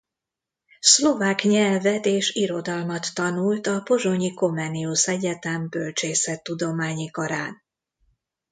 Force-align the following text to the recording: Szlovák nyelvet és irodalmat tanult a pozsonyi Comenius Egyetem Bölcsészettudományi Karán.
Szlovák 0.79 1.41
nyelvet 1.43 2.05
és 2.05 2.31
irodalmat 2.33 3.13
tanult 3.13 3.67
a 3.67 3.79
pozsonyi 3.79 4.33
Comenius 4.33 5.07
Egyetem 5.07 5.67
Bölcsészettudományi 5.69 7.09
Karán. 7.09 7.63